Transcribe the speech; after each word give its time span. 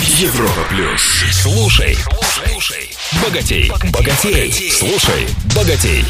Европа 0.00 0.66
плюс. 0.68 1.02
Слушай, 1.30 1.96
слушай, 2.22 2.90
богатей, 3.22 3.70
богатей, 3.92 4.52
слушай, 4.72 5.28
богатей. 5.54 6.04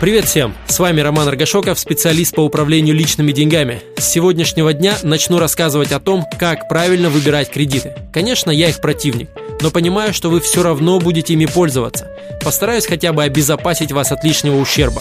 Привет 0.00 0.24
всем! 0.24 0.54
С 0.66 0.80
вами 0.80 1.00
Роман 1.00 1.28
Аргашоков, 1.28 1.78
специалист 1.78 2.34
по 2.34 2.40
управлению 2.40 2.96
личными 2.96 3.30
деньгами. 3.30 3.80
С 3.96 4.08
сегодняшнего 4.08 4.72
дня 4.72 4.96
начну 5.04 5.38
рассказывать 5.38 5.92
о 5.92 6.00
том, 6.00 6.26
как 6.40 6.68
правильно 6.68 7.10
выбирать 7.10 7.48
кредиты. 7.50 7.94
Конечно, 8.12 8.50
я 8.50 8.68
их 8.68 8.80
противник, 8.80 9.30
но 9.60 9.70
понимаю, 9.70 10.12
что 10.12 10.28
вы 10.28 10.40
все 10.40 10.64
равно 10.64 10.98
будете 10.98 11.34
ими 11.34 11.46
пользоваться. 11.46 12.10
Постараюсь 12.42 12.86
хотя 12.86 13.12
бы 13.12 13.22
обезопасить 13.22 13.92
вас 13.92 14.10
от 14.10 14.24
лишнего 14.24 14.56
ущерба. 14.56 15.00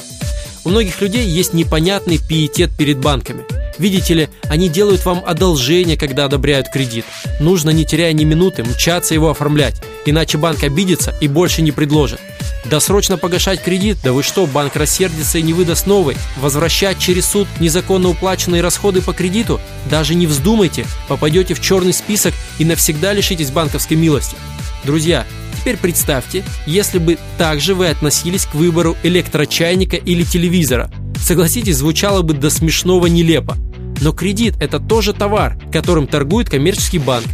У 0.64 0.70
многих 0.70 1.02
людей 1.02 1.26
есть 1.26 1.54
непонятный 1.54 2.20
пиетет 2.20 2.70
перед 2.78 3.00
банками. 3.00 3.46
Видите 3.82 4.14
ли, 4.14 4.30
они 4.44 4.70
делают 4.70 5.04
вам 5.06 5.24
одолжение, 5.26 5.98
когда 5.98 6.26
одобряют 6.26 6.70
кредит. 6.70 7.04
Нужно, 7.40 7.72
не 7.72 7.84
теряя 7.84 8.14
ни 8.14 8.24
минуты, 8.26 8.64
мчаться 8.64 9.16
его 9.16 9.32
оформлять, 9.32 9.82
иначе 10.06 10.38
банк 10.38 10.64
обидится 10.64 11.16
и 11.20 11.28
больше 11.28 11.64
не 11.64 11.72
предложит. 11.72 12.20
Досрочно 12.66 13.18
погашать 13.18 13.60
кредит? 13.60 13.98
Да 14.04 14.14
вы 14.14 14.22
что, 14.22 14.46
банк 14.46 14.76
рассердится 14.76 15.40
и 15.40 15.42
не 15.42 15.54
выдаст 15.54 15.88
новый? 15.88 16.16
Возвращать 16.38 17.00
через 17.00 17.26
суд 17.26 17.48
незаконно 17.60 18.10
уплаченные 18.10 18.62
расходы 18.62 19.02
по 19.02 19.14
кредиту? 19.14 19.60
Даже 19.90 20.14
не 20.14 20.28
вздумайте, 20.28 20.86
попадете 21.08 21.56
в 21.56 21.60
черный 21.60 21.94
список 21.94 22.36
и 22.60 22.66
навсегда 22.66 23.14
лишитесь 23.14 23.50
банковской 23.50 23.98
милости. 23.98 24.36
Друзья, 24.84 25.26
теперь 25.60 25.78
представьте, 25.78 26.44
если 26.68 27.00
бы 27.00 27.18
также 27.40 27.74
вы 27.74 27.88
относились 27.88 28.46
к 28.46 28.54
выбору 28.54 28.96
электрочайника 29.02 29.96
или 29.96 30.22
телевизора. 30.24 30.92
Согласитесь, 31.20 31.78
звучало 31.78 32.22
бы 32.22 32.36
до 32.36 32.52
смешного 32.52 33.08
нелепо. 33.08 33.58
Но 34.02 34.14
кредит– 34.14 34.56
это 34.60 34.80
тоже 34.80 35.14
товар, 35.14 35.58
которым 35.72 36.08
торгует 36.08 36.50
коммерческий 36.50 36.98
банк. 36.98 37.26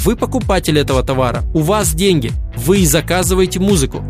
Вы 0.00 0.16
покупатель 0.16 0.78
этого 0.78 1.02
товара, 1.02 1.44
у 1.52 1.60
вас 1.60 1.94
деньги, 1.94 2.32
вы 2.56 2.80
и 2.80 2.86
заказываете 2.86 3.60
музыку. 3.60 4.02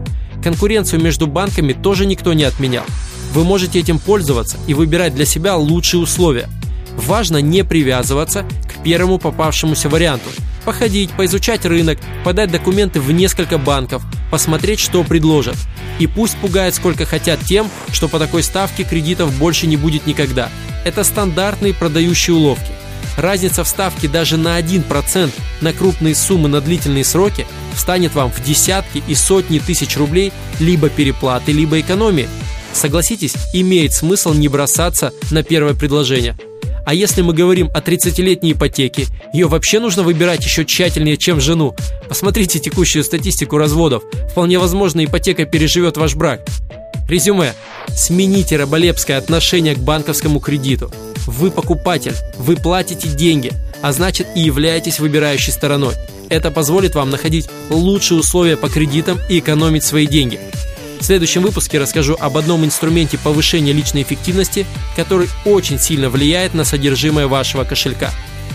Конкуренцию 0.42 1.02
между 1.02 1.26
банками 1.26 1.72
тоже 1.72 2.06
никто 2.06 2.32
не 2.32 2.44
отменял. 2.44 2.84
Вы 3.32 3.44
можете 3.44 3.80
этим 3.80 3.98
пользоваться 3.98 4.56
и 4.68 4.74
выбирать 4.74 5.14
для 5.14 5.24
себя 5.24 5.56
лучшие 5.56 6.00
условия. 6.00 6.48
Важно 6.96 7.38
не 7.38 7.64
привязываться 7.64 8.44
к 8.68 8.84
первому 8.84 9.18
попавшемуся 9.18 9.88
варианту. 9.88 10.30
Походить, 10.64 11.10
поизучать 11.10 11.66
рынок, 11.66 11.98
подать 12.22 12.52
документы 12.52 13.00
в 13.00 13.10
несколько 13.10 13.58
банков, 13.58 14.02
посмотреть, 14.30 14.78
что 14.78 15.02
предложат. 15.02 15.56
И 15.98 16.06
пусть 16.06 16.36
пугают 16.36 16.76
сколько 16.76 17.04
хотят 17.06 17.40
тем, 17.40 17.68
что 17.92 18.08
по 18.08 18.20
такой 18.20 18.44
ставке 18.44 18.84
кредитов 18.84 19.36
больше 19.36 19.66
не 19.66 19.76
будет 19.76 20.06
никогда. 20.06 20.48
Это 20.84 21.04
стандартные 21.04 21.74
продающие 21.74 22.34
уловки. 22.34 22.72
Разница 23.16 23.64
в 23.64 23.68
ставке 23.68 24.08
даже 24.08 24.36
на 24.36 24.58
1% 24.60 25.30
на 25.60 25.72
крупные 25.72 26.14
суммы 26.14 26.48
на 26.48 26.60
длительные 26.60 27.04
сроки 27.04 27.46
встанет 27.74 28.14
вам 28.14 28.30
в 28.30 28.42
десятки 28.42 29.02
и 29.06 29.14
сотни 29.14 29.58
тысяч 29.58 29.96
рублей 29.96 30.32
либо 30.58 30.88
переплаты, 30.88 31.52
либо 31.52 31.80
экономии. 31.80 32.28
Согласитесь, 32.72 33.34
имеет 33.52 33.92
смысл 33.92 34.32
не 34.32 34.48
бросаться 34.48 35.12
на 35.30 35.42
первое 35.42 35.74
предложение. 35.74 36.36
А 36.84 36.92
если 36.92 37.22
мы 37.22 37.32
говорим 37.32 37.70
о 37.72 37.80
30-летней 37.80 38.52
ипотеке, 38.52 39.06
ее 39.32 39.46
вообще 39.46 39.80
нужно 39.80 40.02
выбирать 40.02 40.44
еще 40.44 40.64
тщательнее, 40.64 41.16
чем 41.16 41.40
жену. 41.40 41.74
Посмотрите 42.08 42.58
текущую 42.58 43.04
статистику 43.04 43.56
разводов. 43.56 44.02
Вполне 44.30 44.58
возможно, 44.58 45.02
ипотека 45.04 45.46
переживет 45.46 45.96
ваш 45.96 46.14
брак. 46.14 46.40
Резюме. 47.08 47.54
Смените 47.88 48.56
раболепское 48.56 49.18
отношение 49.18 49.74
к 49.74 49.78
банковскому 49.78 50.40
кредиту. 50.40 50.90
Вы 51.26 51.50
покупатель, 51.50 52.14
вы 52.36 52.56
платите 52.56 53.08
деньги, 53.08 53.52
а 53.82 53.92
значит 53.92 54.26
и 54.34 54.40
являетесь 54.40 55.00
выбирающей 55.00 55.52
стороной. 55.52 55.94
Это 56.28 56.50
позволит 56.50 56.94
вам 56.94 57.10
находить 57.10 57.48
лучшие 57.70 58.18
условия 58.18 58.56
по 58.56 58.68
кредитам 58.68 59.20
и 59.28 59.38
экономить 59.38 59.84
свои 59.84 60.06
деньги. 60.06 60.40
В 61.00 61.04
следующем 61.04 61.42
выпуске 61.42 61.78
расскажу 61.78 62.16
об 62.18 62.38
одном 62.38 62.64
инструменте 62.64 63.18
повышения 63.18 63.72
личной 63.72 64.02
эффективности, 64.02 64.66
который 64.96 65.28
очень 65.44 65.78
сильно 65.78 66.08
влияет 66.08 66.54
на 66.54 66.64
содержимое 66.64 67.26
вашего 67.26 67.64
кошелька. 67.64 68.10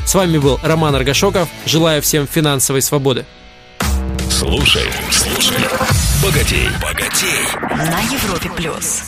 С 0.06 0.16
вами 0.16 0.40
был 0.40 0.60
Роман 0.64 0.96
Аргашоков. 0.96 1.48
Желаю 1.66 2.02
всем 2.02 2.28
финансовой 2.28 2.82
свободы. 2.82 3.26
Слушай, 4.32 4.90
слушай, 5.12 5.58
богатей, 6.24 6.68
богатей. 6.82 7.46
На 7.92 8.00
Европе 8.02 8.50
плюс. 8.56 9.04